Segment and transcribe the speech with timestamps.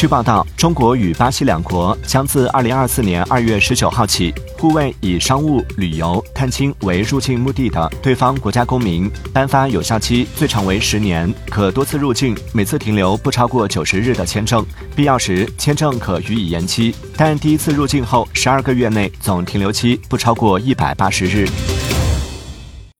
[0.00, 14.64] 据报道中国与巴西两国将自二零二四年二月十九号起互为以商务旅游探亲为入境目的的对方国家公民颁发有效期最长为十年可多次入境每次停留不超过九十日的签证
[14.96, 21.46] 必要时签证可予以延期但第一次入境后十二个月内总停留期不超过一百八十日。